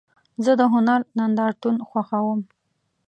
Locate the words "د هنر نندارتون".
0.59-1.75